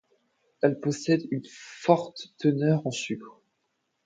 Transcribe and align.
Elle 0.63 0.79
possède 0.79 1.27
une 1.29 1.45
forte 1.47 2.33
teneur 2.39 2.87
en 2.87 2.91
sucre. 2.91 3.39